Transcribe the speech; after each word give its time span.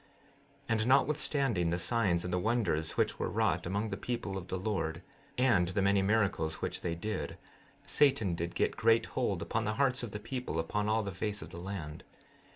16:23 0.63 0.67
And 0.69 0.87
notwithstanding 0.87 1.69
the 1.69 1.77
signs 1.77 2.23
and 2.23 2.33
the 2.33 2.39
wonders 2.39 2.97
which 2.97 3.19
were 3.19 3.29
wrought 3.29 3.67
among 3.67 3.91
the 3.91 3.97
people 3.97 4.35
of 4.35 4.47
the 4.47 4.57
Lord, 4.57 5.03
and 5.37 5.67
the 5.67 5.81
many 5.83 6.01
miracles 6.01 6.55
which 6.59 6.81
they 6.81 6.95
did, 6.95 7.37
Satan 7.85 8.33
did 8.33 8.55
get 8.55 8.75
great 8.75 9.05
hold 9.13 9.43
upon 9.43 9.65
the 9.65 9.75
hearts 9.75 10.01
of 10.01 10.09
the 10.09 10.19
people 10.19 10.57
upon 10.57 10.89
all 10.89 11.03
the 11.03 11.11
face 11.11 11.43
of 11.43 11.51
the 11.51 11.59
land. 11.61 12.03